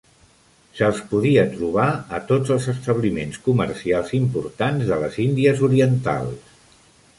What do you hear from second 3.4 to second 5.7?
comercials importants de les Índies